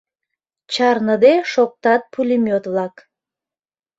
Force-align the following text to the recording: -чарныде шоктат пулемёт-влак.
-чарныде 0.73 1.33
шоктат 1.51 2.01
пулемёт-влак. 2.11 2.95